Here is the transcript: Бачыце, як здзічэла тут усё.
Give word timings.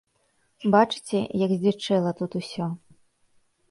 Бачыце, 0.77 1.19
як 1.45 1.55
здзічэла 1.59 2.17
тут 2.23 2.31
усё. 2.45 2.65